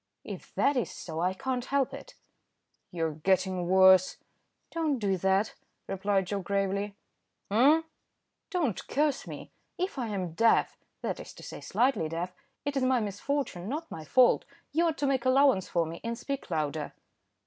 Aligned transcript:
"If 0.23 0.55
that 0.55 0.75
is 0.77 0.89
so 0.89 1.19
I 1.19 1.35
can't 1.35 1.65
help 1.65 1.93
it." 1.93 2.15
"You're 2.89 3.11
getting 3.11 3.67
worse." 3.67 4.17
"Don't 4.71 4.97
do 4.97 5.15
that," 5.17 5.53
replied 5.85 6.25
Joe 6.25 6.39
gravely. 6.39 6.95
"Eh?" 7.51 7.83
"Don't 8.49 8.87
curse 8.87 9.27
me. 9.27 9.51
If 9.77 9.99
I 9.99 10.07
am 10.07 10.31
deaf, 10.33 10.75
that 11.03 11.19
is 11.19 11.33
to 11.33 11.43
say 11.43 11.61
slightly 11.61 12.09
deaf, 12.09 12.33
it 12.65 12.75
is 12.75 12.81
my 12.81 12.99
misfortune, 12.99 13.69
not 13.69 13.91
my 13.91 14.03
fault; 14.03 14.45
you 14.71 14.87
ought 14.87 14.97
to 14.97 15.05
make 15.05 15.23
allowance 15.23 15.67
for 15.69 15.85
me, 15.85 16.01
and 16.03 16.17
speak 16.17 16.49
louder." 16.49 16.93